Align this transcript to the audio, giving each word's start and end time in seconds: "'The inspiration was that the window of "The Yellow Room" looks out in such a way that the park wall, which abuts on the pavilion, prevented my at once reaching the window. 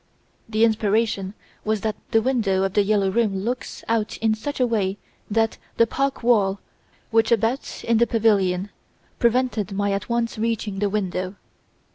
"'The 0.49 0.63
inspiration 0.65 1.35
was 1.63 1.81
that 1.81 1.95
the 2.09 2.23
window 2.23 2.63
of 2.63 2.73
"The 2.73 2.81
Yellow 2.81 3.11
Room" 3.11 3.37
looks 3.43 3.83
out 3.87 4.17
in 4.17 4.33
such 4.33 4.59
a 4.59 4.65
way 4.65 4.97
that 5.29 5.59
the 5.77 5.85
park 5.85 6.23
wall, 6.23 6.59
which 7.11 7.31
abuts 7.31 7.85
on 7.85 7.97
the 7.97 8.07
pavilion, 8.07 8.71
prevented 9.19 9.71
my 9.73 9.91
at 9.91 10.09
once 10.09 10.39
reaching 10.39 10.79
the 10.79 10.89
window. 10.89 11.35